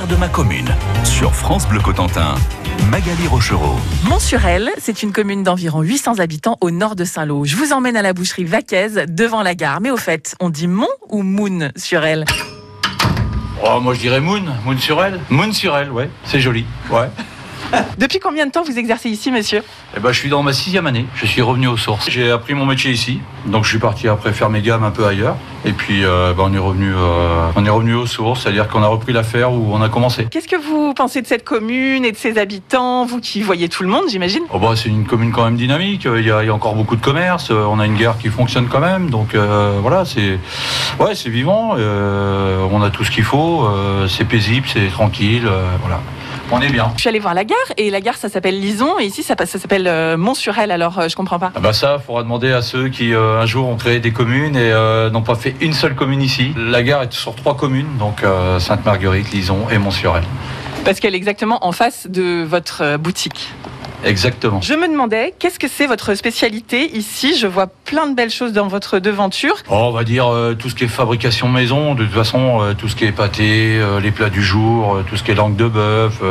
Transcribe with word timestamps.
fier 0.00 0.06
de 0.06 0.16
ma 0.16 0.28
commune. 0.28 0.68
Sur 1.04 1.34
France 1.34 1.66
Bleu 1.68 1.80
Cotentin, 1.80 2.34
Magali 2.90 3.26
Rochereau. 3.26 3.76
Montsurel, 4.04 4.70
c'est 4.78 5.02
une 5.02 5.12
commune 5.12 5.42
d'environ 5.42 5.82
800 5.82 6.18
habitants 6.18 6.56
au 6.60 6.70
nord 6.70 6.96
de 6.96 7.04
Saint-Lô. 7.04 7.44
Je 7.44 7.56
vous 7.56 7.72
emmène 7.72 7.96
à 7.96 8.02
la 8.02 8.12
boucherie 8.12 8.44
Vaquaise, 8.44 9.04
devant 9.08 9.42
la 9.42 9.54
gare. 9.54 9.80
Mais 9.80 9.90
au 9.90 9.96
fait, 9.96 10.36
on 10.40 10.50
dit 10.50 10.68
Mont 10.68 10.88
ou 11.08 11.22
Moon 11.22 11.70
sur 11.76 12.04
elle 12.04 12.24
Oh, 13.64 13.80
moi 13.80 13.94
je 13.94 14.00
dirais 14.00 14.20
Moon, 14.20 14.42
Moon 14.64 14.78
sur 14.78 15.02
elle. 15.02 15.20
Moon 15.28 15.52
sur 15.52 15.76
elle, 15.76 15.90
ouais, 15.90 16.08
c'est 16.24 16.40
joli. 16.40 16.64
Ouais. 16.90 17.10
Depuis 17.98 18.18
combien 18.18 18.46
de 18.46 18.50
temps 18.50 18.62
vous 18.62 18.78
exercez 18.78 19.08
ici, 19.08 19.30
monsieur? 19.30 19.62
Eh 19.96 20.00
ben, 20.00 20.12
je 20.12 20.18
suis 20.18 20.28
dans 20.28 20.42
ma 20.42 20.52
sixième 20.52 20.86
année. 20.86 21.06
Je 21.14 21.26
suis 21.26 21.42
revenu 21.42 21.66
aux 21.68 21.76
sources. 21.76 22.08
J'ai 22.10 22.30
appris 22.30 22.54
mon 22.54 22.66
métier 22.66 22.90
ici, 22.90 23.20
donc 23.46 23.64
je 23.64 23.70
suis 23.70 23.78
parti 23.78 24.08
après 24.08 24.32
faire 24.32 24.50
mes 24.50 24.60
gammes 24.62 24.84
un 24.84 24.90
peu 24.90 25.06
ailleurs. 25.06 25.36
Et 25.64 25.72
puis, 25.72 26.04
euh, 26.04 26.32
ben, 26.34 26.44
on 26.46 26.54
est 26.54 26.58
revenu, 26.58 26.92
euh, 26.94 27.50
on 27.54 27.64
est 27.66 27.70
revenu 27.70 27.94
aux 27.94 28.06
sources, 28.06 28.42
c'est-à-dire 28.42 28.68
qu'on 28.68 28.82
a 28.82 28.86
repris 28.86 29.12
l'affaire 29.12 29.52
où 29.52 29.70
on 29.74 29.82
a 29.82 29.88
commencé. 29.88 30.26
Qu'est-ce 30.30 30.48
que 30.48 30.56
vous 30.56 30.94
pensez 30.94 31.20
de 31.22 31.26
cette 31.26 31.44
commune 31.44 32.04
et 32.04 32.12
de 32.12 32.16
ses 32.16 32.38
habitants? 32.38 33.04
Vous 33.04 33.20
qui 33.20 33.42
voyez 33.42 33.68
tout 33.68 33.82
le 33.82 33.88
monde, 33.88 34.04
j'imagine 34.08 34.42
Oh, 34.52 34.58
bah, 34.58 34.72
c'est 34.74 34.88
une 34.88 35.04
commune 35.04 35.32
quand 35.32 35.44
même 35.44 35.56
dynamique. 35.56 36.06
Il 36.16 36.26
y, 36.26 36.30
a, 36.30 36.42
il 36.42 36.46
y 36.46 36.50
a 36.50 36.54
encore 36.54 36.74
beaucoup 36.74 36.96
de 36.96 37.02
commerce. 37.02 37.50
On 37.50 37.78
a 37.78 37.86
une 37.86 37.96
gare 37.96 38.18
qui 38.18 38.28
fonctionne 38.28 38.68
quand 38.68 38.80
même. 38.80 39.10
Donc 39.10 39.34
euh, 39.34 39.78
voilà, 39.82 40.04
c'est 40.04 40.38
ouais, 40.98 41.12
vivant. 41.26 41.74
Euh, 41.76 42.66
on 42.70 42.82
a 42.82 42.90
tout 42.90 43.04
ce 43.04 43.10
qu'il 43.10 43.24
faut. 43.24 43.64
Euh, 43.66 44.08
c'est 44.08 44.24
paisible, 44.24 44.66
c'est 44.72 44.88
tranquille. 44.88 45.46
euh, 45.46 45.64
voilà, 45.80 46.00
on 46.52 46.60
est 46.60 46.70
bien. 46.70 46.90
Je 46.96 47.00
suis 47.00 47.08
allée 47.08 47.18
voir 47.18 47.34
la 47.34 47.44
gare 47.44 47.58
et 47.76 47.90
la 47.90 48.00
gare 48.00 48.16
ça 48.16 48.28
s'appelle 48.28 48.58
Lison 48.60 48.98
et 48.98 49.04
ici 49.04 49.22
ça, 49.22 49.34
ça 49.38 49.58
s'appelle 49.58 49.86
euh, 49.86 50.16
Mont-sur-Elle 50.16 50.70
alors 50.70 50.98
euh, 50.98 51.08
je 51.08 51.16
comprends 51.16 51.38
pas. 51.38 51.52
Ah 51.54 51.60
bah 51.60 51.72
ça, 51.72 51.98
faudra 51.98 52.22
demander 52.22 52.52
à 52.52 52.62
ceux 52.62 52.88
qui 52.88 53.14
euh, 53.14 53.40
un 53.40 53.46
jour 53.46 53.68
ont 53.68 53.76
créé 53.76 54.00
des 54.00 54.12
communes 54.12 54.56
et 54.56 54.72
euh, 54.72 55.10
n'ont 55.10 55.22
pas 55.22 55.34
fait 55.36 55.54
une 55.60 55.72
seule 55.72 55.94
commune 55.94 56.22
ici. 56.22 56.52
La 56.56 56.82
gare 56.82 57.02
est 57.02 57.12
sur 57.12 57.34
trois 57.34 57.56
communes, 57.56 57.98
donc 57.98 58.22
Sainte-Marguerite, 58.58 59.30
Lison 59.32 59.66
et 59.70 59.78
Mont-sur-Elle. 59.78 60.24
Parce 60.84 61.00
qu'elle 61.00 61.14
est 61.14 61.18
exactement 61.18 61.64
en 61.64 61.72
face 61.72 62.06
de 62.08 62.42
votre 62.42 62.96
boutique. 62.96 63.52
Exactement. 64.04 64.60
Je 64.60 64.74
me 64.74 64.88
demandais 64.88 65.34
qu'est-ce 65.38 65.58
que 65.58 65.68
c'est 65.68 65.86
votre 65.86 66.14
spécialité 66.14 66.96
ici? 66.96 67.36
Je 67.38 67.46
vois 67.46 67.66
plein 67.66 68.06
de 68.06 68.14
belles 68.14 68.30
choses 68.30 68.52
dans 68.52 68.66
votre 68.66 68.98
devanture. 68.98 69.54
Oh, 69.68 69.74
on 69.74 69.90
va 69.90 70.04
dire 70.04 70.26
euh, 70.28 70.54
tout 70.54 70.70
ce 70.70 70.74
qui 70.74 70.84
est 70.84 70.88
fabrication 70.88 71.48
maison, 71.48 71.94
de 71.94 72.04
toute 72.04 72.14
façon, 72.14 72.62
euh, 72.62 72.74
tout 72.74 72.88
ce 72.88 72.96
qui 72.96 73.04
est 73.04 73.12
pâté, 73.12 73.76
euh, 73.78 74.00
les 74.00 74.10
plats 74.10 74.30
du 74.30 74.42
jour, 74.42 74.98
tout 75.08 75.16
ce 75.16 75.22
qui 75.22 75.32
est 75.32 75.34
langue 75.34 75.56
de 75.56 75.68
bœuf, 75.68 76.22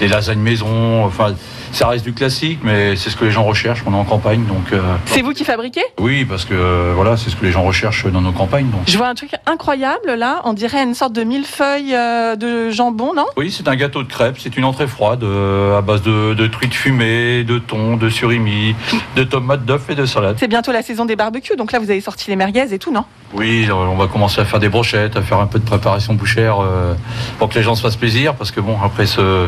les 0.00 0.08
lasagnes 0.08 0.40
maison, 0.40 1.04
enfin, 1.04 1.34
ça 1.72 1.88
reste 1.88 2.04
du 2.04 2.12
classique, 2.12 2.60
mais 2.62 2.96
c'est 2.96 3.10
ce 3.10 3.16
que 3.16 3.24
les 3.24 3.30
gens 3.30 3.44
recherchent. 3.44 3.82
On 3.86 3.92
est 3.92 3.96
en 3.96 4.04
campagne, 4.04 4.44
donc 4.46 4.72
C'est 5.06 5.22
vous 5.22 5.32
qui 5.32 5.44
fabriquez? 5.44 5.82
Oui, 5.98 6.24
parce 6.24 6.44
que 6.44 6.92
voilà, 6.94 7.16
c'est 7.16 7.30
ce 7.30 7.36
que 7.36 7.44
les 7.44 7.52
gens 7.52 7.62
recherchent 7.62 8.06
dans 8.06 8.20
nos 8.20 8.32
campagnes. 8.32 8.70
Donc. 8.70 8.82
Je 8.86 8.96
vois 8.96 9.08
un 9.08 9.14
truc 9.14 9.30
incroyable 9.46 10.14
là, 10.14 10.40
on 10.44 10.52
dirait 10.52 10.82
une 10.82 10.94
sorte 10.94 11.12
de 11.12 11.22
millefeuille 11.24 11.92
de 11.92 12.70
jambon, 12.70 13.12
non? 13.14 13.26
Oui, 13.36 13.50
c'est 13.50 13.68
un 13.68 13.76
gâteau 13.76 14.02
de 14.02 14.08
crêpes, 14.08 14.36
c'est 14.38 14.56
une 14.56 14.64
entrée 14.64 14.86
froide 14.86 15.24
à 15.24 15.80
base 15.80 16.02
de, 16.02 16.34
de 16.34 16.46
truites 16.46 16.74
fumées, 16.74 17.03
de 17.04 17.58
thon, 17.58 17.96
de 17.96 18.08
surimi, 18.08 18.74
de 19.16 19.24
tomates 19.24 19.64
d'œufs 19.64 19.88
et 19.90 19.94
de 19.94 20.06
salade. 20.06 20.36
C'est 20.38 20.48
bientôt 20.48 20.72
la 20.72 20.82
saison 20.82 21.04
des 21.04 21.16
barbecues, 21.16 21.56
donc 21.56 21.72
là 21.72 21.78
vous 21.78 21.90
avez 21.90 22.00
sorti 22.00 22.30
les 22.30 22.36
merguez 22.36 22.72
et 22.72 22.78
tout, 22.78 22.92
non? 22.92 23.04
Oui, 23.32 23.68
on 23.72 23.96
va 23.96 24.06
commencer 24.06 24.40
à 24.40 24.44
faire 24.44 24.60
des 24.60 24.68
brochettes, 24.68 25.16
à 25.16 25.22
faire 25.22 25.40
un 25.40 25.46
peu 25.46 25.58
de 25.58 25.64
préparation 25.64 26.14
bouchère 26.14 26.58
euh, 26.60 26.94
pour 27.38 27.48
que 27.48 27.54
les 27.56 27.62
gens 27.62 27.74
se 27.74 27.82
fassent 27.82 27.96
plaisir, 27.96 28.34
parce 28.34 28.50
que 28.52 28.60
bon, 28.60 28.76
après 28.84 29.06
ce, 29.06 29.46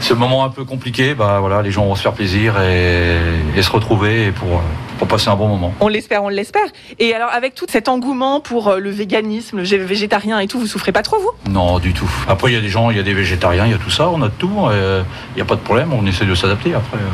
ce 0.00 0.12
moment 0.14 0.44
un 0.44 0.48
peu 0.48 0.64
compliqué, 0.64 1.14
bah 1.14 1.38
voilà, 1.40 1.62
les 1.62 1.70
gens 1.70 1.84
vont 1.86 1.94
se 1.94 2.02
faire 2.02 2.12
plaisir 2.14 2.60
et, 2.60 3.16
et 3.56 3.62
se 3.62 3.70
retrouver 3.70 4.32
pour, 4.32 4.60
pour 4.98 5.06
passer 5.06 5.28
un 5.28 5.36
bon 5.36 5.46
moment. 5.48 5.72
On 5.80 5.86
l'espère, 5.88 6.24
on 6.24 6.28
l'espère. 6.28 6.66
Et 6.98 7.14
alors 7.14 7.30
avec 7.32 7.54
tout 7.54 7.66
cet 7.68 7.88
engouement 7.88 8.40
pour 8.40 8.68
euh, 8.68 8.78
le 8.78 8.90
véganisme, 8.90 9.58
le 9.58 9.64
gé- 9.64 9.78
végétarien 9.78 10.40
et 10.40 10.48
tout, 10.48 10.58
vous 10.58 10.66
souffrez 10.66 10.90
pas 10.90 11.02
trop 11.02 11.18
vous? 11.20 11.30
Non, 11.52 11.78
du 11.78 11.92
tout. 11.92 12.10
Après, 12.28 12.50
il 12.50 12.54
y 12.54 12.58
a 12.58 12.60
des 12.60 12.68
gens, 12.68 12.90
il 12.90 12.96
y 12.96 13.00
a 13.00 13.04
des 13.04 13.14
végétariens, 13.14 13.66
il 13.66 13.72
y 13.72 13.74
a 13.74 13.78
tout 13.78 13.90
ça, 13.90 14.08
on 14.10 14.20
a 14.22 14.28
de 14.28 14.34
tout. 14.36 14.50
euh, 14.68 15.02
Il 15.34 15.36
n'y 15.36 15.42
a 15.42 15.46
pas 15.46 15.54
de 15.54 15.60
problème, 15.60 15.92
on 15.92 16.04
essaie 16.06 16.24
de 16.24 16.34
s'adapter. 16.34 16.72
Après, 16.86 16.98
euh, 17.02 17.08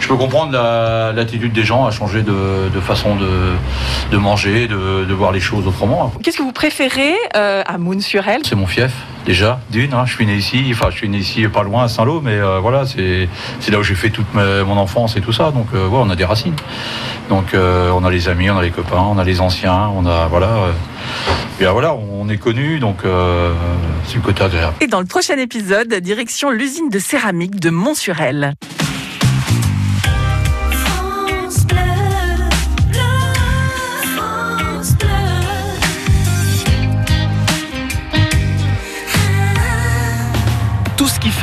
je 0.00 0.08
peux 0.08 0.16
comprendre 0.16 0.52
la- 0.52 1.12
l'attitude 1.12 1.52
des 1.52 1.64
gens 1.64 1.86
à 1.86 1.90
changer 1.90 2.22
de, 2.22 2.68
de 2.72 2.80
façon 2.80 3.16
de, 3.16 3.28
de 4.12 4.16
manger, 4.18 4.68
de, 4.68 5.04
de 5.04 5.14
voir 5.14 5.32
les 5.32 5.40
choses 5.40 5.66
autrement. 5.66 6.12
Qu'est-ce 6.22 6.36
que 6.38 6.42
vous 6.42 6.52
préférez 6.52 7.14
euh, 7.34 7.62
à 7.66 7.78
Moon-sur-Elle 7.78 8.42
C'est 8.44 8.54
mon 8.56 8.66
fief, 8.66 8.92
déjà, 9.24 9.58
d'une. 9.70 9.94
hein, 9.94 10.04
je 10.06 10.12
suis 10.14 10.26
né 10.26 10.34
ici, 10.36 10.64
enfin, 10.72 10.88
je 10.90 10.96
suis 10.98 11.08
né 11.08 11.18
ici 11.18 11.48
pas 11.48 11.62
loin 11.62 11.84
à 11.84 11.88
Saint-Lô, 11.88 12.20
mais 12.22 12.34
euh, 12.34 12.58
voilà, 12.60 12.84
c'est 12.86 13.28
là 13.70 13.78
où 13.78 13.82
j'ai 13.82 13.94
fait 13.94 14.10
toute 14.10 14.32
ma- 14.34 14.62
mon 14.64 14.76
enfance 14.76 15.16
et 15.16 15.20
tout 15.22 15.32
ça. 15.32 15.50
Donc, 15.50 15.68
euh, 15.74 15.88
ouais, 15.88 15.98
on 16.00 16.10
a 16.10 16.16
des 16.16 16.24
racines. 16.26 16.54
Donc, 17.30 17.54
on 17.54 18.04
a 18.04 18.10
les 18.10 18.28
amis, 18.28 18.50
on 18.50 18.58
a 18.58 18.62
les 18.62 18.70
copains, 18.70 19.02
on 19.10 19.18
a 19.18 19.24
les 19.24 19.40
anciens, 19.40 19.90
on 19.96 20.06
a, 20.06 20.26
voilà. 20.26 20.48
Et 21.60 21.66
euh, 21.66 21.72
voilà, 21.72 21.94
on 21.94 22.28
est 22.28 22.36
connus, 22.36 22.78
donc 22.78 23.04
euh, 23.04 23.54
c'est 24.04 24.16
le 24.16 24.20
côté 24.20 24.42
agréable. 24.44 24.76
Et 24.80 24.86
dans 24.86 25.00
le 25.00 25.06
prochain 25.06 25.38
épisode, 25.38 25.92
direction 25.94 26.50
l'usine 26.50 26.90
de 26.90 26.98
céramique 26.98 27.58
de 27.58 27.70
Mont-sur-Elle. 27.70 28.54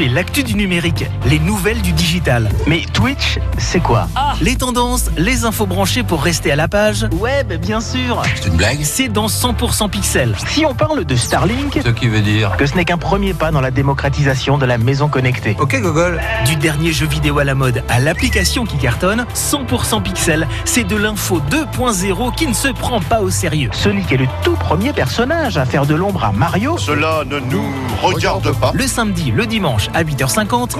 L'actu 0.09 0.43
du 0.43 0.55
numérique, 0.55 1.05
les 1.25 1.39
nouvelles 1.39 1.81
du 1.81 1.91
digital. 1.93 2.49
Mais 2.67 2.81
Twitch, 2.93 3.39
c'est 3.57 3.79
quoi 3.79 4.07
Les 4.41 4.55
tendances, 4.57 5.09
les 5.17 5.45
infos 5.45 5.65
branchées 5.65 6.03
pour 6.03 6.21
rester 6.23 6.51
à 6.51 6.55
la 6.55 6.67
page, 6.67 7.07
Web, 7.19 7.53
bien 7.53 7.79
sûr. 7.79 8.21
C'est 8.35 8.47
une 8.49 8.57
blague 8.57 8.79
c'est 8.83 9.07
dans 9.07 9.27
100% 9.27 9.89
pixels. 9.89 10.35
Si 10.49 10.65
on 10.65 10.73
parle 10.73 11.05
de 11.05 11.15
Starlink, 11.15 11.79
Ce 11.83 11.89
qui 11.89 12.07
veut 12.09 12.21
dire. 12.21 12.55
que 12.57 12.65
ce 12.65 12.75
n'est 12.75 12.85
qu'un 12.85 12.97
premier 12.97 13.33
pas 13.33 13.51
dans 13.51 13.61
la 13.61 13.71
démocratisation 13.71 14.57
de 14.57 14.65
la 14.65 14.77
maison 14.77 15.07
connectée. 15.07 15.55
Ok 15.59 15.79
Google. 15.81 16.19
Du 16.45 16.55
dernier 16.57 16.91
jeu 16.91 17.07
vidéo 17.07 17.39
à 17.39 17.43
la 17.45 17.55
mode 17.55 17.83
à 17.89 17.99
l'application 17.99 18.65
qui 18.65 18.77
cartonne, 18.77 19.25
100% 19.35 20.01
pixels, 20.01 20.47
c'est 20.65 20.83
de 20.83 20.95
l'info 20.95 21.39
2.0 21.49 22.35
qui 22.35 22.47
ne 22.47 22.53
se 22.53 22.67
prend 22.67 22.99
pas 22.99 23.21
au 23.21 23.29
sérieux. 23.29 23.69
Sonic 23.71 24.11
est 24.11 24.17
le 24.17 24.27
tout 24.43 24.55
premier 24.55 24.91
personnage 24.91 25.57
à 25.57 25.65
faire 25.65 25.85
de 25.85 25.95
l'ombre 25.95 26.25
à 26.25 26.31
Mario. 26.31 26.77
Cela 26.77 27.23
ne 27.25 27.39
nous 27.39 27.71
regarde 28.01 28.51
pas. 28.59 28.71
Le 28.73 28.85
samedi, 28.85 29.31
le 29.31 29.45
dimanche 29.45 29.87
à 29.93 30.03
8h50. 30.03 30.75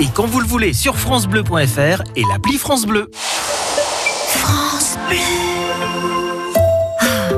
et 0.00 0.06
quand 0.14 0.26
vous 0.26 0.40
le 0.40 0.46
voulez 0.46 0.72
sur 0.72 0.98
FranceBleu.fr 0.98 2.02
et 2.16 2.22
l'appli 2.30 2.56
France 2.58 2.86
Bleu. 2.86 3.10
France 4.28 4.96
Bleu. 5.08 5.18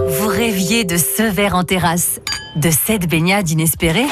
Vous 0.09 0.29
rêviez 0.29 0.85
de 0.85 0.97
ce 0.97 1.23
verre 1.23 1.55
en 1.55 1.65
terrasse, 1.65 2.21
de 2.57 2.71
cette 2.71 3.09
baignade 3.09 3.49
inespérée, 3.51 4.07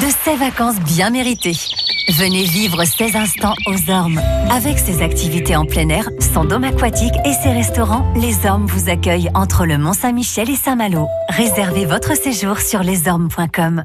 de 0.00 0.06
ces 0.24 0.36
vacances 0.36 0.80
bien 0.80 1.10
méritées. 1.10 1.56
Venez 2.10 2.44
vivre 2.44 2.84
ces 2.84 3.16
instants 3.16 3.54
aux 3.66 3.90
Ormes. 3.90 4.20
Avec 4.50 4.78
ses 4.78 5.02
activités 5.02 5.56
en 5.56 5.66
plein 5.66 5.90
air, 5.90 6.08
son 6.32 6.44
dôme 6.44 6.64
aquatique 6.64 7.12
et 7.26 7.34
ses 7.34 7.52
restaurants, 7.52 8.10
les 8.16 8.46
Ormes 8.46 8.66
vous 8.66 8.88
accueillent 8.88 9.30
entre 9.34 9.66
le 9.66 9.76
Mont-Saint-Michel 9.76 10.48
et 10.48 10.56
Saint-Malo. 10.56 11.06
Réservez 11.28 11.84
votre 11.84 12.16
séjour 12.16 12.60
sur 12.60 12.82
lesormes.com. 12.82 13.84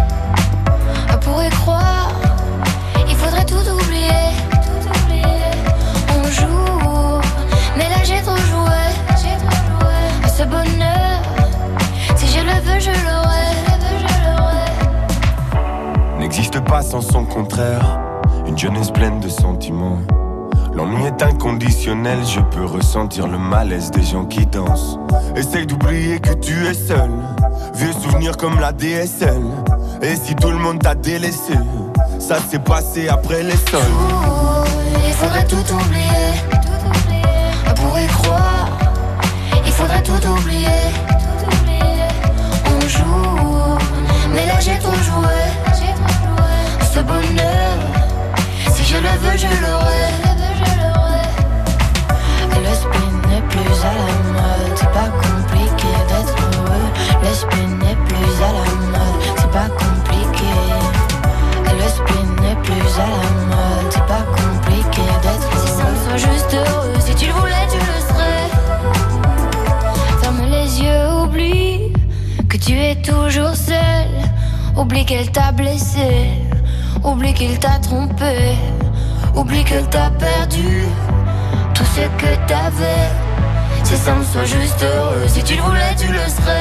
Pourrait 1.31 1.49
croire, 1.49 2.11
il 3.07 3.15
faudrait 3.15 3.45
tout 3.45 3.55
oublier. 3.55 4.09
Tout 4.51 4.89
oublier. 4.89 5.23
On 6.09 6.23
joue, 6.25 7.21
mais 7.77 7.87
là 7.87 8.03
j'ai 8.03 8.21
trop 8.21 8.35
joué. 8.35 8.81
Ce 10.27 10.43
bonheur, 10.43 11.21
si 12.17 12.27
je 12.27 12.41
le 12.41 12.51
veux. 12.65 12.79
Je 12.81 12.89
l'aurai. 13.05 13.55
N'existe 16.19 16.59
pas 16.65 16.81
sans 16.81 16.99
son 16.99 17.23
contraire. 17.23 18.01
Une 18.45 18.57
jeunesse 18.57 18.91
pleine 18.91 19.21
de 19.21 19.29
sentiments. 19.29 19.99
L'ennui 20.73 21.05
est 21.05 21.21
inconditionnel, 21.23 22.19
je 22.25 22.41
peux 22.41 22.65
ressentir 22.65 23.29
le 23.29 23.37
malaise 23.37 23.89
des 23.91 24.03
gens 24.03 24.25
qui 24.25 24.45
dansent. 24.45 24.97
Essaye 25.37 25.65
d'oublier 25.65 26.19
que 26.19 26.33
tu 26.33 26.65
es 26.65 26.73
seul. 26.73 27.11
Vieux 27.75 27.93
souvenirs 27.93 28.35
comme 28.35 28.59
la 28.59 28.73
DSL. 28.73 29.43
Et 30.03 30.15
si 30.15 30.35
tout 30.35 30.49
le 30.49 30.57
monde 30.57 30.81
t'a 30.81 30.95
délaissé, 30.95 31.53
ça 32.19 32.37
s'est 32.39 32.57
passé 32.59 33.07
après 33.07 33.43
les 33.43 33.55
sols. 33.69 33.81
Il 35.05 35.13
faudrait 35.13 35.45
tout 35.45 35.63
oublier. 35.73 36.33
Pour 37.75 37.99
y 37.99 38.07
croire, 38.07 38.69
il 39.63 39.71
faudrait 39.71 40.01
tout 40.01 40.27
oublier. 40.27 40.67
On 42.65 42.87
joue, 42.87 43.77
mais 44.33 44.47
là 44.47 44.59
j'ai 44.59 44.79
trop 44.79 44.91
joué. 44.93 45.37
Ce 46.93 46.99
bonheur, 46.99 47.77
si 48.73 48.83
je 48.83 48.97
le 48.97 49.09
veux, 49.21 49.37
je 49.37 49.47
l'aurai. 49.61 50.07
Le 52.57 52.73
spin 52.75 53.11
n'est 53.29 53.41
plus 53.49 53.77
à 53.83 53.93
la 53.93 54.09
mode, 54.33 54.75
c'est 54.75 54.91
pas 54.91 55.09
compliqué 55.21 55.91
d'être 56.07 56.35
heureux. 56.57 56.89
Le 57.21 57.33
spin 57.35 57.67
n'est 57.85 57.99
plus 58.07 58.35
à 58.43 58.51
la 58.51 58.65
mode, 58.87 59.21
c'est 59.37 59.51
pas 59.51 59.67
compliqué. 59.69 59.80
C'est 63.89 64.05
pas 64.05 64.23
compliqué 64.35 65.01
d'être. 65.21 65.49
Si 65.61 65.67
ça 65.67 65.83
me 65.89 65.95
soit 66.03 66.17
juste 66.31 66.53
heureux, 66.53 66.93
si 66.99 67.15
tu 67.15 67.25
le 67.27 67.33
voulais, 67.33 67.67
tu 67.71 67.77
le 67.77 67.99
serais. 68.07 68.47
Ferme 70.21 70.43
les 70.49 70.81
yeux, 70.81 71.07
oublie 71.23 71.93
que 72.49 72.57
tu 72.57 72.73
es 72.79 72.95
toujours 73.01 73.55
seul. 73.55 74.07
Oublie 74.77 75.05
qu'elle 75.05 75.29
t'a 75.31 75.51
blessé, 75.51 76.29
oublie 77.03 77.33
qu'il 77.33 77.59
t'a 77.59 77.77
trompé, 77.79 78.55
oublie 79.35 79.63
qu'elle 79.65 79.87
t'a 79.89 80.09
perdu 80.11 80.85
tout 81.73 81.83
ce 81.83 82.01
que 82.17 82.35
t'avais. 82.47 83.09
Si 83.83 83.97
ça 83.97 84.15
me 84.15 84.23
soit 84.23 84.45
juste 84.45 84.81
heureux, 84.81 85.27
si 85.27 85.43
tu 85.43 85.55
le 85.55 85.61
voulais, 85.61 85.95
tu 85.99 86.07
le 86.07 86.19
serais. 86.19 86.60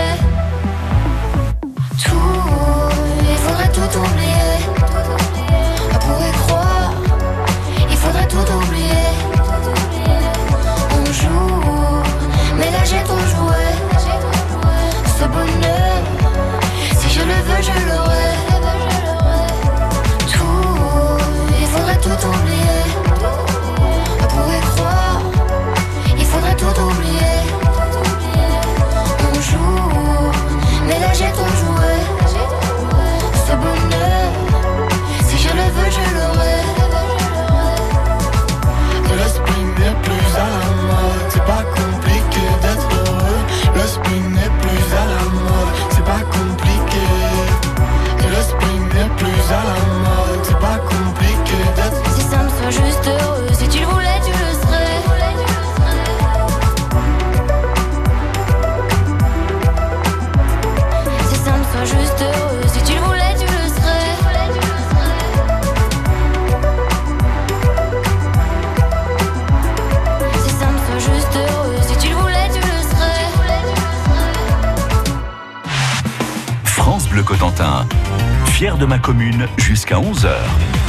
Commune 79.01 79.47
jusqu'à 79.57 79.97
11h. 79.97 80.80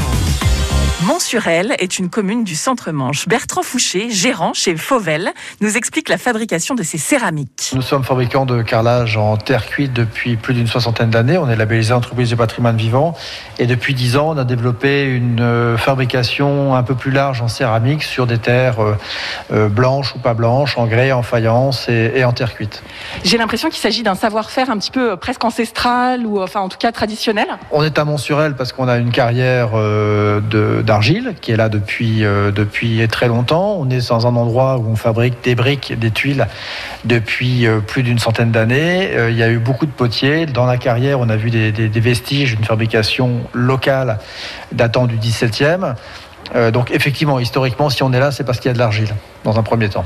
Mont-sur-Elle 1.08 1.74
est 1.80 1.98
une 1.98 2.10
commune 2.10 2.44
du 2.44 2.54
centre-Manche. 2.56 3.28
Bertrand 3.28 3.64
Fouché, 3.64 4.12
gérant 4.12 4.54
chez 4.54 4.78
Fauvel, 4.78 5.32
nous 5.60 5.76
explique 5.76 6.10
la 6.10 6.20
fabrication 6.20 6.76
de 6.76 6.84
ces 6.84 7.00
céramiques. 7.00 7.72
Nous 7.74 7.82
sommes 7.82 8.04
fabricants 8.04 8.46
de 8.46 8.62
carrelage 8.62 9.18
en 9.18 9.36
terre 9.36 9.66
cuite 9.66 9.94
depuis 9.94 10.36
plus 10.36 10.54
d'une 10.54 10.68
soixantaine 10.68 11.10
d'années. 11.10 11.40
On 11.40 11.50
est 11.50 11.56
labellisé 11.56 11.92
entreprise 11.94 12.30
du 12.30 12.36
patrimoine 12.36 12.78
vivant. 12.78 13.16
Et 13.58 13.66
depuis 13.66 13.96
dix 13.96 14.16
ans, 14.16 14.30
on 14.30 14.38
a 14.38 14.44
développé 14.44 15.06
une 15.06 15.40
euh, 15.42 15.76
fabrication 15.76 16.76
un 16.76 16.84
peu 16.84 16.94
plus 16.94 17.10
large 17.10 17.42
en 17.42 17.48
céramique 17.48 18.04
sur 18.04 18.28
des 18.28 18.38
terres 18.38 18.80
euh, 18.80 18.96
euh, 19.52 19.70
blanches 19.70 20.14
ou 20.14 20.20
pas 20.20 20.36
blanches, 20.36 20.78
en 20.78 20.86
grès, 20.86 21.12
en 21.12 21.24
faïence 21.24 21.90
et, 21.90 22.24
en 22.24 22.32
terre 22.32 22.54
cuite. 22.54 22.84
J'ai 23.24 23.40
l'impression 23.40 23.70
qu'il 23.70 23.80
s'agit 23.80 24.04
d'un 24.04 24.14
savoir-faire 24.16 24.70
un 24.70 24.78
petit 24.78 24.92
peu 24.92 25.18
presque 25.18 25.44
ancestral 25.44 26.28
ou 26.28 26.40
enfin 26.44 26.60
en 26.60 26.70
tout 26.70 26.78
cas 26.78 26.92
traditionnel. 26.92 27.48
On 27.72 27.84
est 27.84 27.98
à 27.98 28.06
Mont-sur-Elle 28.06 28.56
parce 28.56 28.72
qu'on 28.72 28.88
a 28.88 28.98
une 28.98 29.10
carrière 29.10 29.72
de- 29.72 30.84
d'argile 30.92 31.36
qui 31.40 31.54
est 31.54 31.56
là 31.56 31.70
depuis, 31.70 32.26
euh, 32.26 32.52
depuis 32.52 33.08
très 33.08 33.30
longtemps. 33.30 33.78
On 33.80 33.90
est 33.90 34.10
dans 34.10 34.28
un 34.28 34.36
endroit 34.36 34.78
où 34.78 34.90
on 34.90 34.98
fabrique 34.98 35.42
des 35.42 35.56
briques, 35.56 35.98
des 35.98 36.12
tuiles 36.12 36.48
depuis 37.06 37.66
euh, 37.66 37.80
plus 37.80 38.04
d'une 38.04 38.20
centaine 38.20 38.52
d'années. 38.52 39.10
Euh, 39.16 39.32
Il 39.32 39.38
y 39.38 39.44
a 39.44 39.50
eu 39.50 39.58
beaucoup 39.58 39.86
de 39.86 39.92
potiers. 39.92 40.46
Dans 40.48 40.66
la 40.66 40.76
carrière, 40.76 41.22
on 41.22 41.30
a 41.30 41.38
vu 41.38 41.50
des, 41.50 41.72
vestiges 42.02 42.58
d'une 42.58 42.66
fabrication 42.66 43.40
locale 43.54 44.20
datant 44.74 45.08
du 45.08 45.16
17e. 45.16 45.96
Euh, 46.56 46.72
donc 46.72 46.92
effectivement, 46.92 47.40
historiquement, 47.40 47.90
si 47.90 48.04
on 48.04 48.12
est 48.12 48.20
là, 48.20 48.32
c'est 48.32 48.44
parce 48.44 48.60
qu'il 48.60 48.68
y 48.68 48.72
a 48.72 48.74
de 48.74 48.80
l'argile, 48.80 49.16
dans 49.46 49.58
un 49.58 49.64
premier 49.64 49.88
temps. 49.88 50.04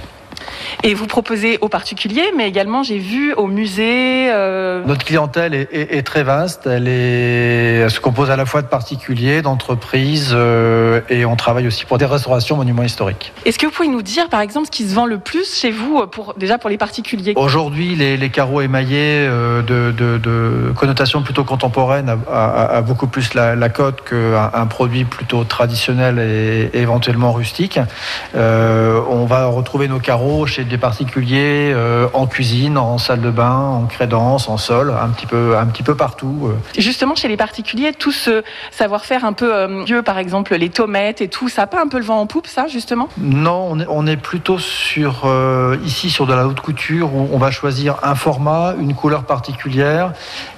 Et 0.83 0.93
vous 0.93 1.07
proposez 1.07 1.57
aux 1.61 1.69
particuliers, 1.69 2.31
mais 2.35 2.47
également 2.47 2.83
j'ai 2.83 2.97
vu 2.99 3.33
au 3.33 3.47
musée. 3.47 4.29
euh, 4.31 4.83
Notre 4.85 5.05
clientèle 5.05 5.53
est, 5.53 5.67
est- 5.71 5.97
est 5.97 6.03
très 6.03 6.23
vaste. 6.23 6.67
Elle, 6.67 6.87
est, 6.87 7.81
elle 7.83 7.91
se 7.91 7.99
compose 7.99 8.29
à 8.29 8.35
la 8.35 8.45
fois 8.45 8.61
de 8.61 8.67
particuliers, 8.67 9.41
d'entreprises, 9.41 10.31
euh, 10.33 11.01
et 11.09 11.25
on 11.25 11.35
travaille 11.35 11.67
aussi 11.67 11.85
pour 11.85 11.97
des 11.97 12.05
restaurations 12.05 12.57
monuments 12.57 12.83
historiques. 12.83 13.33
Est-ce 13.45 13.57
que 13.59 13.65
vous 13.65 13.71
pouvez 13.71 13.87
nous 13.87 14.01
dire 14.01 14.29
par 14.29 14.41
exemple 14.41 14.67
ce 14.67 14.71
qui 14.71 14.87
se 14.87 14.93
vend 14.95 15.05
le 15.05 15.17
plus 15.19 15.55
chez 15.59 15.71
vous 15.71 15.99
euh, 16.01 16.05
pour 16.07 16.33
déjà 16.37 16.57
pour 16.57 16.69
les 16.69 16.77
particuliers? 16.77 17.33
Aujourd'hui, 17.35 17.95
les, 17.95 18.17
les 18.17 18.29
carreaux 18.29 18.61
émaillés 18.61 19.25
euh, 19.27 19.61
de, 19.61 19.91
de- 19.91 20.17
de 20.17 20.71
connotation 20.75 21.21
plutôt 21.23 21.43
contemporaine 21.43 22.09
a, 22.09 22.17
a- 22.31 22.77
a 22.77 22.81
beaucoup 22.81 23.07
plus 23.07 23.33
la, 23.33 23.55
la 23.55 23.69
cote 23.69 24.03
qu'un 24.07 24.51
un 24.53 24.65
produit 24.67 25.05
plutôt 25.05 25.43
traditionnel 25.43 26.19
et, 26.19 26.69
et 26.77 26.81
éventuellement 26.81 27.31
rustique. 27.33 27.79
On 28.35 29.25
va 29.25 29.45
retrouver 29.47 29.87
nos 29.87 29.99
carreaux 29.99 30.34
chez 30.45 30.65
des 30.65 30.77
particuliers 30.77 31.71
euh, 31.73 32.07
en 32.13 32.27
cuisine, 32.27 32.77
en 32.77 32.97
salle 32.97 33.21
de 33.21 33.29
bain, 33.29 33.55
en 33.57 33.85
crédence, 33.85 34.49
en 34.49 34.57
sol, 34.57 34.91
un 35.01 35.07
petit 35.09 35.25
peu, 35.25 35.57
un 35.57 35.65
petit 35.67 35.83
peu 35.83 35.95
partout. 35.95 36.49
euh. 36.51 36.55
Justement 36.81 37.15
chez 37.15 37.29
les 37.29 37.37
particuliers, 37.37 37.93
tout 37.93 38.11
ce 38.11 38.43
savoir-faire 38.71 39.23
un 39.23 39.31
peu 39.33 39.55
euh, 39.55 39.83
vieux, 39.85 40.01
par 40.01 40.17
exemple 40.17 40.53
les 40.55 40.69
tomates 40.69 41.21
et 41.21 41.29
tout, 41.29 41.47
ça 41.47 41.61
a 41.63 41.67
pas 41.67 41.81
un 41.81 41.87
peu 41.87 41.97
le 41.97 42.03
vent 42.03 42.19
en 42.19 42.27
poupe, 42.27 42.47
ça 42.47 42.67
justement? 42.67 43.07
Non, 43.17 43.67
on 43.71 43.79
est, 43.79 43.85
on 43.87 44.05
est 44.07 44.17
plutôt 44.17 44.59
sur 44.59 45.21
euh, 45.25 45.77
ici 45.85 46.09
sur 46.09 46.25
de 46.27 46.33
la 46.33 46.45
haute 46.47 46.59
couture 46.59 47.13
où 47.15 47.29
on 47.31 47.37
va 47.37 47.51
choisir 47.51 47.95
un 48.03 48.15
format, 48.15 48.73
une 48.79 48.93
couleur 48.95 49.23
particulière 49.23 50.11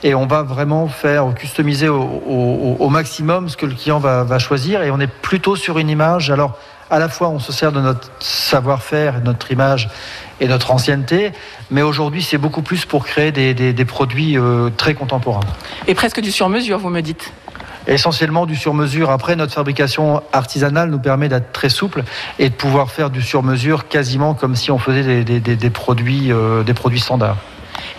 et 0.03 0.15
on 0.15 0.25
va 0.25 0.41
vraiment 0.41 0.88
faire 0.88 1.25
customiser 1.36 1.89
au, 1.89 2.01
au- 2.01 2.77
au 2.79 2.89
maximum 2.89 3.50
ce 3.50 3.57
que 3.57 3.65
le 3.65 3.74
client 3.75 4.00
va, 4.00 4.24
va 4.24 4.39
choisir 4.39 4.81
et 4.81 4.89
on 4.91 5.00
est 5.00 5.07
plutôt 5.12 5.55
sur 5.55 5.77
une 5.77 5.89
image. 5.89 6.31
Alors 6.31 6.57
à 6.89 7.00
la 7.00 7.10
fois 7.10 7.29
on 7.29 7.39
se 7.39 7.51
sert 7.51 7.72
de 7.72 7.82
notre 7.82 8.10
savoir-faire, 8.20 9.22
notre 9.24 9.51
image 9.51 9.89
et 10.39 10.48
notre 10.48 10.72
ancienneté, 10.72 11.32
mais 11.72 11.82
aujourd'hui 11.82 12.22
c'est 12.22 12.38
beaucoup 12.38 12.62
plus 12.62 12.86
pour 12.86 13.06
créer 13.06 13.32
des, 13.32 13.53
des- 13.53 13.74
des 13.74 13.86
produits 13.86 14.38
euh, 14.38 14.70
très 14.75 14.94
contemporains. 14.94 15.41
Et 15.88 15.96
presque 15.96 16.22
du 16.22 16.32
sur-mesure, 16.32 16.77
vous 16.79 16.89
me 16.89 17.01
dites. 17.01 17.34
Essentiellement 17.89 18.46
du 18.46 18.58
sur-mesure. 18.58 19.10
Après, 19.12 19.38
notre 19.38 19.53
fabrication 19.53 20.22
artisanale 20.34 20.89
nous 20.89 21.00
permet 21.00 21.29
d'être 21.29 21.53
très 21.53 21.70
souple 21.70 22.03
et 22.38 22.50
de 22.50 22.53
pouvoir 22.53 22.91
faire 22.91 23.10
du 23.10 23.22
sur-mesure 23.22 23.88
quasiment 23.88 24.34
comme 24.34 24.56
si 24.58 24.72
on 24.72 24.77
faisait 24.77 25.03
des, 25.03 25.24
des- 25.24 25.39
des- 25.39 25.56
des 25.56 25.70
produits, 25.70 26.32
euh, 26.32 26.63
des 26.63 26.74
produits 26.74 27.00
standards. 27.00 27.38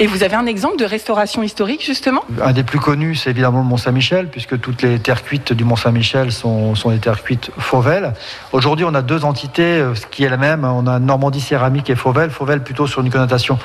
Et 0.01 0.07
vous 0.07 0.23
avez 0.23 0.37
un 0.37 0.47
exemple 0.47 0.77
de 0.77 0.85
restauration 0.85 1.43
historique 1.43 1.85
justement? 1.85 2.23
Un 2.41 2.53
des 2.53 2.63
plus 2.63 2.79
connus, 2.79 3.17
c'est 3.17 3.31
évidemment 3.31 3.59
le 3.59 3.65
Mont-Saint-Michel, 3.65 4.29
puisque 4.29 4.61
toutes 4.61 4.83
les 4.83 5.01
terres 5.01 5.25
cuites 5.25 5.53
du 5.53 5.65
Mont-Saint-Michel 5.65 6.31
sont, 6.31 6.77
sont 6.77 6.91
des 6.91 6.99
terres 6.99 7.23
cuites 7.25 7.51
Fauvel. 7.59 8.13
Aujourd'hui, 8.53 8.85
on 8.89 8.95
a 8.95 9.03
deux 9.03 9.25
entités, 9.25 9.63
euh, 9.63 9.97
ce 9.97 10.07
qui 10.07 10.23
est 10.23 10.29
la 10.29 10.37
même. 10.37 10.65
On 10.65 10.87
a 10.87 11.01
Normandie 11.01 11.41
Céramique 11.41 11.91
et 11.91 11.97
Fauvel. 11.97 12.31
Fauvel 12.31 12.63
plutôt 12.63 12.87
sur 12.87 13.01
une 13.01 13.11
connotation 13.11 13.59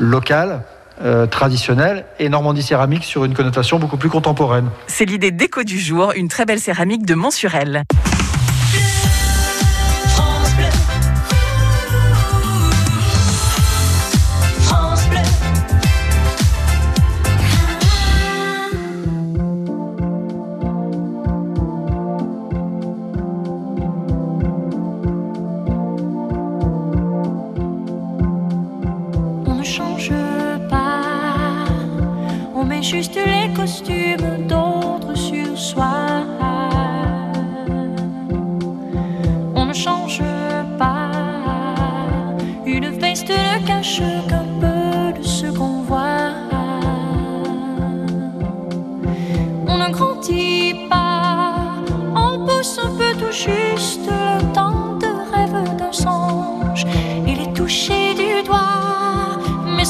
locale, 0.00 0.62
euh, 1.04 1.26
traditionnelle, 1.26 2.04
et 2.18 2.28
Normandie 2.28 2.62
Céramique 2.62 3.04
sur 3.04 3.24
une 3.24 3.34
connotation 3.34 3.78
beaucoup 3.78 3.96
plus 3.96 4.10
contemporaine. 4.10 4.70
C'est 4.88 5.04
l'idée 5.04 5.30
déco 5.30 5.62
du 5.62 5.78
jour, 5.78 6.12
une 6.16 6.26
très 6.26 6.46
belle 6.46 6.60
céramique 6.60 7.06
de 7.06 7.14
Mont-sur-Elle. 7.14 7.84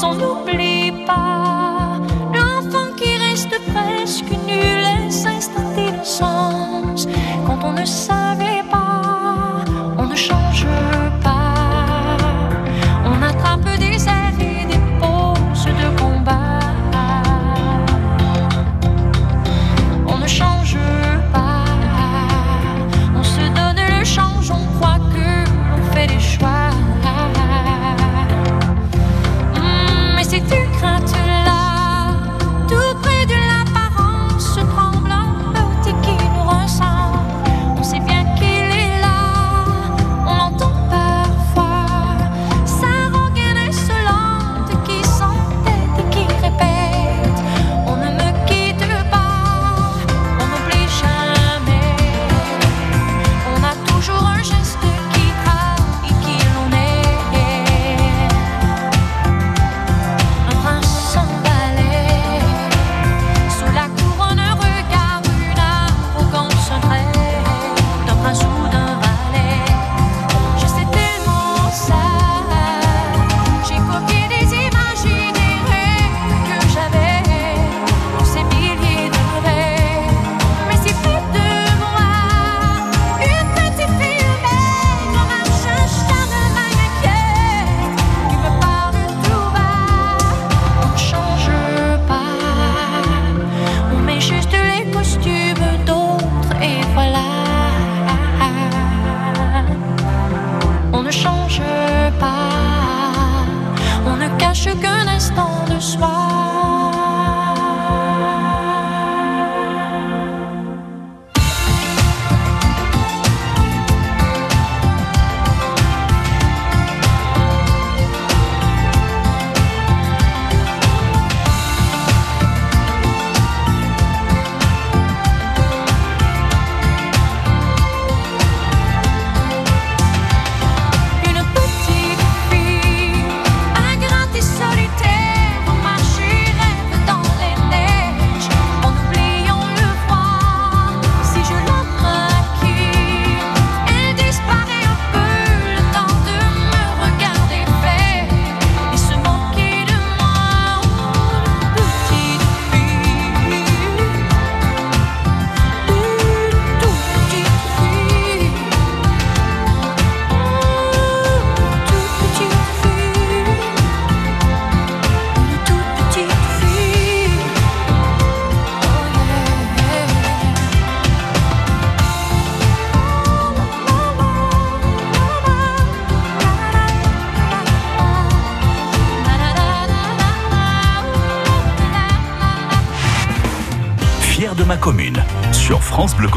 On 0.07 0.15
n'oublie 0.15 0.91
pas 1.05 1.99
l'enfant 2.33 2.89
qui 2.95 3.11
reste 3.17 3.55
presque 3.71 4.31
nul 4.47 4.81
et 5.07 5.11
s'installe 5.11 5.73
d'innocence. 5.75 7.07
Quand 7.45 7.59
on 7.63 7.73
ne 7.73 7.85
savait 7.85 8.56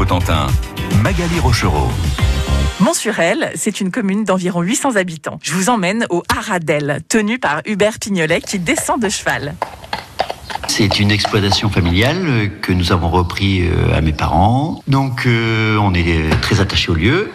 Cotentin, 0.01 0.47
Magali 1.03 1.39
Rochereau. 1.39 1.87
Montsurel, 2.79 3.51
c'est 3.53 3.81
une 3.81 3.91
commune 3.91 4.23
d'environ 4.23 4.63
800 4.63 4.95
habitants. 4.95 5.37
Je 5.43 5.53
vous 5.53 5.69
emmène 5.69 6.07
au 6.09 6.23
Haradel, 6.27 7.01
tenu 7.07 7.37
par 7.37 7.61
Hubert 7.67 7.99
Pignolet 7.99 8.41
qui 8.41 8.57
descend 8.57 8.99
de 8.99 9.09
cheval. 9.09 9.53
C'est 10.67 10.99
une 10.99 11.11
exploitation 11.11 11.69
familiale 11.69 12.49
que 12.63 12.73
nous 12.73 12.91
avons 12.91 13.11
repris 13.11 13.61
euh, 13.61 13.95
à 13.95 14.01
mes 14.01 14.11
parents. 14.11 14.81
Donc 14.87 15.27
euh, 15.27 15.77
on 15.77 15.93
est 15.93 16.31
très 16.41 16.61
attaché 16.61 16.89
au 16.89 16.95
lieu. 16.95 17.29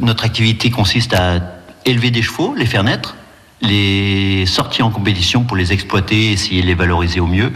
Notre 0.00 0.24
activité 0.24 0.72
consiste 0.72 1.14
à 1.14 1.38
élever 1.84 2.10
des 2.10 2.22
chevaux, 2.22 2.52
les 2.56 2.66
faire 2.66 2.82
naître, 2.82 3.14
les 3.62 4.44
sortir 4.44 4.86
en 4.86 4.90
compétition 4.90 5.44
pour 5.44 5.56
les 5.56 5.72
exploiter, 5.72 6.32
essayer 6.32 6.62
de 6.62 6.66
les 6.66 6.74
valoriser 6.74 7.20
au 7.20 7.28
mieux, 7.28 7.52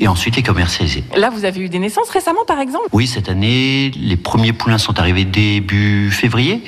et 0.00 0.08
ensuite 0.08 0.34
les 0.36 0.42
commercialiser. 0.42 1.04
Là, 1.16 1.30
vous 1.30 1.44
avez 1.44 1.60
eu 1.60 1.68
des 1.68 1.78
naissances 1.78 2.08
récemment, 2.10 2.44
par 2.46 2.58
exemple? 2.58 2.86
Oui, 2.92 3.06
cette 3.06 3.28
année, 3.28 3.90
les 3.94 4.16
premiers 4.16 4.52
poulains 4.52 4.78
sont 4.78 4.98
arrivés 4.98 5.24
début 5.24 6.10
février. 6.10 6.64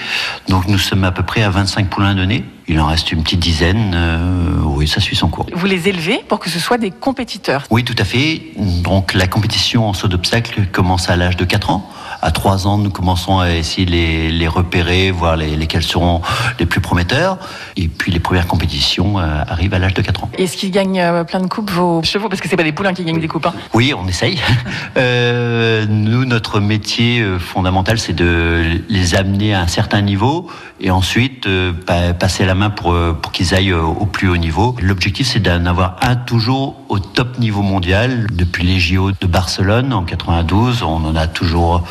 Donc 0.48 0.68
nous 0.68 0.78
sommes 0.78 1.04
à 1.04 1.12
peu 1.12 1.22
près 1.22 1.42
à 1.42 1.50
25 1.50 1.88
poulains 1.88 2.14
donnés. 2.14 2.44
Il 2.68 2.78
en 2.78 2.86
reste 2.86 3.10
une 3.10 3.22
petite 3.22 3.40
dizaine. 3.40 3.92
euh, 3.94 4.60
oui, 4.64 4.86
ça 4.86 5.00
suit 5.00 5.16
son 5.16 5.28
cours. 5.28 5.46
Vous 5.52 5.66
les 5.66 5.88
élevez 5.88 6.20
pour 6.28 6.38
que 6.38 6.50
ce 6.50 6.60
soit 6.60 6.78
des 6.78 6.90
compétiteurs? 6.90 7.64
Oui, 7.70 7.84
tout 7.84 7.96
à 7.98 8.04
fait. 8.04 8.42
Donc 8.56 9.14
la 9.14 9.26
compétition 9.26 9.88
en 9.88 9.94
saut 9.94 10.08
d'obstacle 10.08 10.66
commence 10.70 11.08
à 11.08 11.16
l'âge 11.16 11.36
de 11.36 11.44
4 11.44 11.70
ans. 11.70 11.90
À 12.22 12.30
3 12.30 12.68
ans, 12.68 12.78
nous 12.78 12.90
commençons 12.90 13.40
à 13.40 13.50
essayer 13.50 13.84
de 13.84 13.90
les, 13.90 14.30
les 14.30 14.46
repérer, 14.48 15.10
voir 15.10 15.36
les, 15.36 15.56
lesquels 15.56 15.82
seront 15.82 16.22
les 16.60 16.66
plus 16.66 16.80
prometteurs. 16.80 17.36
Et 17.76 17.88
puis 17.88 18.12
les 18.12 18.20
premières 18.20 18.46
compétitions 18.46 19.18
euh, 19.18 19.42
arrivent 19.48 19.74
à 19.74 19.80
l'âge 19.80 19.94
de 19.94 20.02
4 20.02 20.24
ans. 20.24 20.30
Est-ce 20.38 20.56
qu'ils 20.56 20.70
gagnent 20.70 21.00
euh, 21.00 21.24
plein 21.24 21.40
de 21.40 21.48
coupes, 21.48 21.70
vos 21.70 22.00
chevaux? 22.04 22.28
Parce 22.28 22.40
que 22.40 22.48
c'est 22.48 22.56
pas 22.56 22.62
des 22.62 22.70
poulains 22.72 22.94
qui 22.94 23.02
gagnent 23.04 23.20
des 23.20 23.26
coupes. 23.28 23.46
hein. 23.46 23.54
Oui, 23.74 23.92
on 23.96 24.06
essaye. 24.06 24.38
Euh, 24.98 25.86
nous, 25.88 26.26
notre 26.26 26.60
métier 26.60 27.20
euh, 27.20 27.38
fondamental, 27.38 27.98
c'est 27.98 28.12
de 28.12 28.82
les 28.90 29.14
amener 29.14 29.54
à 29.54 29.60
un 29.62 29.66
certain 29.66 30.02
niveau 30.02 30.48
et 30.80 30.90
ensuite 30.90 31.48
pa- 31.86 32.12
passer 32.12 32.44
la 32.44 32.54
main 32.54 32.68
pour, 32.68 32.94
pour 33.22 33.32
qu'ils 33.32 33.54
aillent 33.54 33.72
au 33.72 34.04
plus 34.06 34.28
haut 34.28 34.36
niveau. 34.36 34.76
L'objectif, 34.82 35.26
c'est 35.26 35.40
d'en 35.40 35.64
avoir 35.64 35.96
un 36.02 36.14
toujours 36.16 36.76
au 36.90 36.98
top 36.98 37.38
niveau 37.38 37.62
mondial. 37.62 38.26
Depuis 38.32 38.64
les 38.64 38.78
JO 38.78 39.12
de 39.18 39.26
Barcelone 39.26 39.92
en 39.94 40.02
92, 40.02 40.82
on 40.82 41.04
en 41.06 41.16
a 41.16 41.26
toujours 41.26 41.82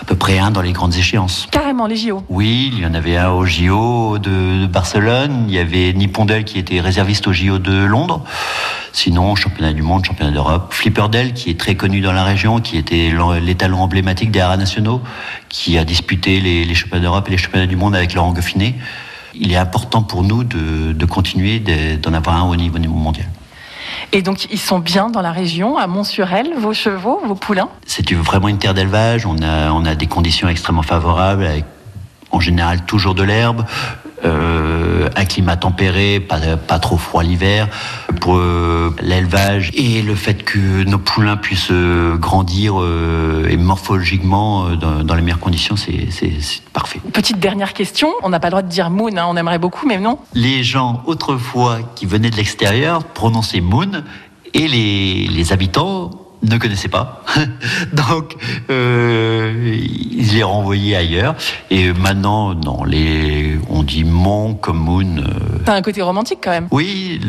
à 0.00 0.04
peu 0.04 0.14
près 0.14 0.38
un 0.38 0.50
dans 0.50 0.60
les 0.62 0.72
grandes 0.72 0.94
échéances. 0.96 1.46
Carrément, 1.50 1.86
les 1.86 1.96
JO. 1.96 2.22
Oui, 2.28 2.70
il 2.72 2.80
y 2.80 2.86
en 2.86 2.94
avait 2.94 3.16
un 3.16 3.30
au 3.30 3.44
JO 3.44 4.18
de, 4.18 4.62
de 4.62 4.66
Barcelone. 4.66 5.44
Il 5.48 5.54
y 5.54 5.58
avait 5.58 5.92
Nippondel 5.92 6.44
qui 6.44 6.58
était 6.58 6.80
réserviste 6.80 7.26
au 7.26 7.32
JO 7.32 7.58
de 7.58 7.72
Londres. 7.84 8.22
Sinon, 8.92 9.34
championnat 9.36 9.72
du 9.72 9.82
monde, 9.82 10.04
championnat 10.04 10.30
d'Europe. 10.32 10.72
Flipperdale 10.72 11.32
qui 11.34 11.50
est 11.50 11.58
très 11.60 11.74
connu 11.74 12.00
dans 12.00 12.12
la 12.12 12.24
région, 12.24 12.60
qui 12.60 12.76
était 12.76 13.12
l'étalon 13.42 13.80
emblématique 13.80 14.30
des 14.30 14.40
haras 14.40 14.56
nationaux, 14.56 15.00
qui 15.48 15.78
a 15.78 15.84
disputé 15.84 16.40
les, 16.40 16.64
les 16.64 16.74
championnats 16.74 17.02
d'Europe 17.02 17.28
et 17.28 17.32
les 17.32 17.38
championnats 17.38 17.66
du 17.66 17.76
monde 17.76 17.94
avec 17.94 18.14
Laurent 18.14 18.32
Goffinet. 18.32 18.74
Il 19.34 19.52
est 19.52 19.56
important 19.56 20.02
pour 20.02 20.22
nous 20.24 20.42
de, 20.42 20.92
de 20.92 21.04
continuer 21.06 21.60
de- 21.60 21.96
d'en 21.96 22.12
avoir 22.14 22.36
un 22.36 22.48
au 22.48 22.56
niveau 22.56 22.78
mondial. 22.78 23.26
Et 24.12 24.22
donc, 24.22 24.46
ils 24.50 24.58
sont 24.58 24.78
bien 24.78 25.10
dans 25.10 25.22
la 25.22 25.32
région, 25.32 25.76
à 25.76 25.86
Mont-sur-Elle, 25.86 26.54
vos 26.56 26.72
chevaux, 26.72 27.20
vos 27.24 27.34
poulains? 27.34 27.68
C'est 27.86 28.12
vraiment 28.12 28.48
une 28.48 28.58
terre 28.58 28.74
d'élevage. 28.74 29.26
On 29.26 29.36
a, 29.42 29.70
on 29.72 29.84
a 29.84 29.94
des 29.94 30.06
conditions 30.06 30.48
extrêmement 30.48 30.82
favorables, 30.82 31.48
en 32.30 32.40
général 32.40 32.84
toujours 32.84 33.14
de 33.14 33.22
l'herbe, 33.22 33.64
euh, 34.24 35.08
un 35.14 35.24
climat 35.24 35.56
tempéré, 35.56 36.18
pas, 36.18 36.38
pas 36.56 36.78
trop 36.78 36.96
froid 36.96 37.22
l'hiver. 37.22 37.68
Pour 38.20 38.36
euh, 38.36 38.94
l'élevage 39.00 39.70
et 39.74 40.02
le 40.02 40.14
fait 40.14 40.42
que 40.42 40.84
nos 40.84 40.98
poulains 40.98 41.36
puissent 41.36 41.70
euh, 41.70 42.16
grandir 42.16 42.74
et 43.48 43.56
morphologiquement 43.56 44.70
dans, 44.70 45.04
dans 45.04 45.14
les 45.14 45.22
meilleures 45.22 45.38
conditions, 45.38 45.76
c'est 45.76 46.08
parfait. 46.72 47.00
Petite 47.12 47.38
dernière 47.38 47.72
question, 47.74 48.08
on 48.22 48.28
n'a 48.28 48.40
pas 48.40 48.48
le 48.48 48.52
droit 48.52 48.62
de 48.62 48.68
dire 48.68 48.90
Moon, 48.90 49.16
hein, 49.16 49.26
on 49.28 49.36
aimerait 49.36 49.58
beaucoup, 49.58 49.86
mais 49.86 49.98
non. 49.98 50.18
Les 50.34 50.62
gens 50.62 51.02
autrefois 51.06 51.78
qui 51.94 52.06
venaient 52.06 52.30
de 52.30 52.36
l'extérieur 52.36 53.04
prononçaient 53.04 53.60
Moon 53.60 54.02
et 54.54 54.66
les, 54.66 55.28
les 55.28 55.52
habitants 55.52 56.27
ne 56.42 56.56
connaissaient 56.58 56.88
pas. 56.88 57.24
Donc, 57.92 58.36
euh, 58.70 59.74
ils 59.74 60.34
les 60.34 60.42
renvoyaient 60.42 60.96
ailleurs. 60.96 61.34
Et 61.70 61.92
maintenant, 61.92 62.54
non, 62.54 62.84
les, 62.84 63.58
on 63.68 63.82
dit 63.82 64.04
Mon 64.04 64.54
comme 64.54 64.78
Moon. 64.78 65.18
euh. 65.18 65.58
T'as 65.64 65.74
un 65.74 65.82
côté 65.82 66.02
romantique 66.02 66.38
quand 66.42 66.50
même. 66.50 66.68
Oui, 66.70 67.20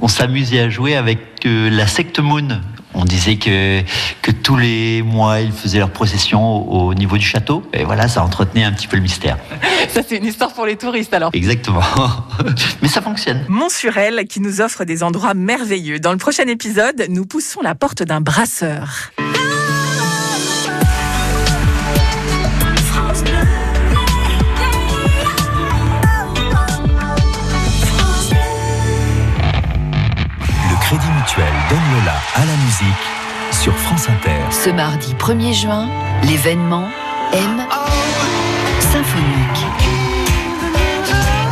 on 0.00 0.08
s'amusait 0.08 0.60
à 0.60 0.68
jouer 0.70 0.96
avec 0.96 1.20
euh, 1.46 1.70
la 1.70 1.86
secte 1.86 2.18
Moon. 2.18 2.60
On 2.94 3.04
disait 3.04 3.36
que, 3.36 3.82
que 4.22 4.30
tous 4.30 4.56
les 4.56 5.02
mois, 5.02 5.40
ils 5.40 5.52
faisaient 5.52 5.78
leur 5.78 5.90
procession 5.90 6.42
au, 6.42 6.88
au 6.88 6.94
niveau 6.94 7.16
du 7.16 7.24
château. 7.24 7.62
Et 7.72 7.84
voilà, 7.84 8.08
ça 8.08 8.22
entretenait 8.22 8.64
un 8.64 8.72
petit 8.72 8.86
peu 8.86 8.96
le 8.96 9.02
mystère. 9.02 9.38
Ça, 9.88 10.02
c'est 10.06 10.16
une 10.16 10.26
histoire 10.26 10.52
pour 10.52 10.66
les 10.66 10.76
touristes 10.76 11.14
alors. 11.14 11.30
Exactement. 11.32 11.82
Mais 12.82 12.88
ça 12.88 13.00
fonctionne. 13.00 13.44
Mont-sur-Elle 13.48 14.26
qui 14.26 14.40
nous 14.40 14.60
offre 14.60 14.84
des 14.84 15.02
endroits 15.02 15.34
merveilleux. 15.34 15.98
Dans 15.98 16.12
le 16.12 16.18
prochain 16.18 16.46
épisode, 16.46 17.06
nous 17.08 17.24
poussons 17.24 17.60
la 17.62 17.74
porte 17.74 18.02
d'un 18.02 18.20
brasseur. 18.20 19.12
Sur 33.50 33.74
France 33.76 34.08
Inter. 34.08 34.38
Ce 34.50 34.70
mardi 34.70 35.14
1er 35.14 35.52
juin, 35.52 35.88
l'événement 36.22 36.88
M 37.32 37.66
Symphonique. 38.80 39.66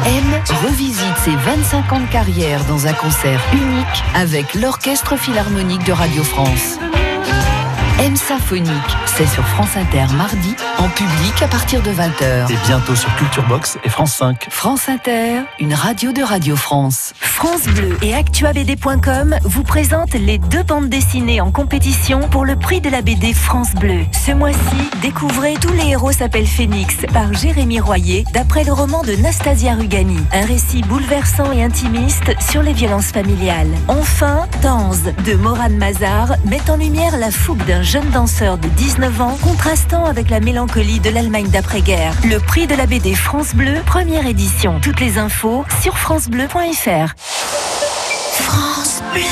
M 0.07 0.67
revisite 0.67 1.17
ses 1.25 1.35
25 1.35 1.93
ans 1.93 2.01
de 2.01 2.07
carrière 2.07 2.65
dans 2.67 2.87
un 2.87 2.93
concert 2.93 3.41
unique 3.53 4.05
avec 4.15 4.55
l'Orchestre 4.55 5.17
Philharmonique 5.17 5.85
de 5.85 5.93
Radio 5.93 6.23
France. 6.23 6.79
M 7.99 8.15
Symphonique, 8.15 8.71
c'est 9.07 9.27
sur 9.27 9.43
France 9.47 9.75
Inter 9.75 10.05
mardi, 10.17 10.55
en 10.77 10.89
public 10.91 11.41
à 11.41 11.49
partir 11.49 11.81
de 11.81 11.91
20h. 11.91 12.53
Et 12.53 12.67
bientôt 12.67 12.95
sur 12.95 13.15
Culture 13.17 13.43
Box 13.49 13.79
et 13.85 13.89
France 13.89 14.13
5. 14.17 14.49
France 14.51 14.91
Inter, 14.91 15.41
une 15.61 15.73
radio 15.73 16.13
de 16.13 16.23
Radio 16.23 16.57
France. 16.57 17.15
France 17.21 17.63
Bleu 17.65 17.97
et 18.03 18.15
ActuaBD.com 18.15 19.37
vous 19.45 19.63
présentent 19.63 20.13
les 20.13 20.37
deux 20.37 20.63
bandes 20.63 20.91
dessinées 20.91 21.41
en 21.41 21.51
compétition 21.51 22.29
pour 22.29 22.45
le 22.45 22.57
prix 22.57 22.83
de 22.83 22.91
la 22.91 23.01
BD 23.01 23.33
France 23.33 23.75
Bleu. 23.75 24.01
Ce 24.13 24.33
mois-ci, 24.33 24.91
découvrez 25.01 25.55
Tous 25.55 25.73
les 25.73 25.89
héros 25.89 26.13
s'appellent 26.13 26.47
Phoenix 26.47 26.97
par 27.15 27.33
Jérémy 27.33 27.81
Royer, 27.81 28.25
d'après 28.35 28.65
le 28.65 28.75
roman 28.75 29.03
de 29.05 29.13
Nastasia 29.13 29.73
Rugani. 29.73 30.19
Un 30.35 30.45
récit 30.45 30.83
bouleversant 30.83 31.51
et 31.51 31.63
intimiste 31.63 32.35
sur 32.51 32.63
les 32.63 32.75
violences 32.75 33.11
familiales. 33.11 33.73
Enfin, 33.89 34.47
Tanz 34.61 35.03
de 35.25 35.35
Moran 35.35 35.71
Mazar 35.71 36.35
met 36.45 36.71
en 36.71 36.77
lumière 36.77 37.17
la 37.17 37.31
fougue 37.31 37.65
d'un 37.65 37.86
jeune 37.87 38.11
danseur 38.11 38.59
de 38.59 38.67
19 38.69 39.21
ans, 39.21 39.39
contrastant 39.41 40.05
avec 40.05 40.29
la 40.29 40.41
mélancolie 40.41 40.99
de 40.99 41.09
l'Allemagne 41.09 41.49
d'après-guerre. 41.49 42.15
Le 42.25 42.39
prix 42.39 42.67
de 42.67 42.75
la 42.75 42.87
BD 42.87 43.15
France 43.15 43.55
Bleu, 43.55 43.81
première 43.87 44.27
édition. 44.27 44.81
Toutes 44.81 44.99
les 44.99 45.19
infos 45.19 45.65
sur 45.81 45.97
francebleu.fr. 45.97 47.15
France 48.43 49.03
Bleu. 49.13 49.23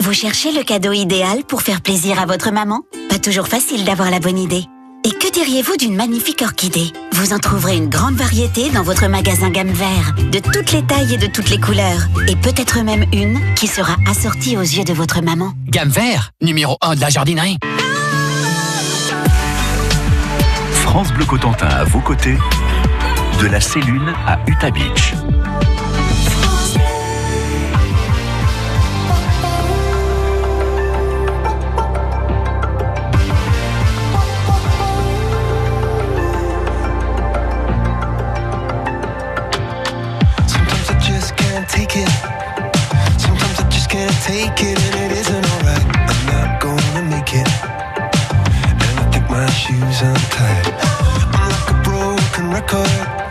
Vous 0.00 0.12
cherchez 0.12 0.52
le 0.52 0.62
cadeau 0.62 0.92
idéal 0.92 1.44
pour 1.44 1.62
faire 1.62 1.80
plaisir 1.80 2.20
à 2.20 2.26
votre 2.26 2.52
maman? 2.52 2.82
Pas 3.08 3.18
toujours 3.18 3.48
facile 3.48 3.84
d'avoir 3.84 4.10
la 4.10 4.20
bonne 4.20 4.38
idée. 4.38 4.64
Et 5.04 5.10
que 5.10 5.32
diriez-vous 5.32 5.76
d'une 5.76 5.96
magnifique 5.96 6.42
orchidée? 6.42 6.92
Vous 7.14 7.32
en 7.32 7.38
trouverez 7.38 7.76
une 7.76 7.88
grande 7.88 8.14
variété 8.14 8.70
dans 8.70 8.84
votre 8.84 9.08
magasin 9.08 9.50
gamme 9.50 9.72
vert, 9.72 10.14
de 10.30 10.38
toutes 10.38 10.70
les 10.70 10.86
tailles 10.86 11.14
et 11.14 11.16
de 11.16 11.26
toutes 11.26 11.50
les 11.50 11.58
couleurs, 11.58 12.06
et 12.28 12.36
peut-être 12.36 12.80
même 12.84 13.04
une 13.12 13.40
qui 13.54 13.66
sera 13.66 13.96
assortie 14.08 14.56
aux 14.56 14.60
yeux 14.60 14.84
de 14.84 14.92
votre 14.92 15.20
maman. 15.20 15.54
Gamme 15.66 15.88
vert, 15.88 16.30
numéro 16.40 16.76
1 16.82 16.94
de 16.94 17.00
la 17.00 17.08
jardinerie. 17.08 17.58
France 20.72 21.12
Bleu 21.12 21.24
Cotentin 21.24 21.66
à 21.66 21.82
vos 21.82 22.00
côtés, 22.00 22.38
de 23.40 23.46
la 23.46 23.60
Célune 23.60 24.14
à 24.28 24.38
Utah 24.46 24.70
Beach. 24.70 25.14
I'm 49.84 51.50
like 51.50 51.70
a 51.70 51.82
broken 51.82 52.50
record. 52.52 53.21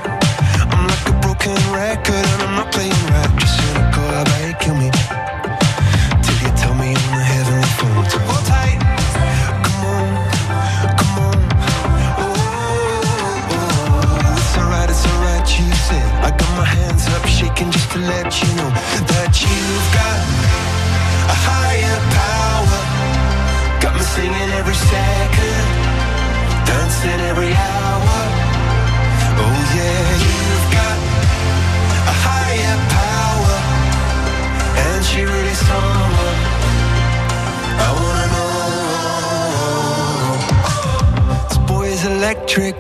trick. 42.52 42.76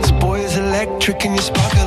This 0.00 0.10
boy 0.10 0.40
is 0.40 0.56
electric 0.56 1.24
and 1.24 1.36
you 1.36 1.40
sparkle. 1.40 1.83